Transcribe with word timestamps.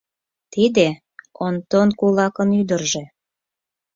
Тиде— 0.53 0.87
Онтон 1.45 1.89
кулакын 1.99 2.49
ӱдыржӧ. 2.61 3.03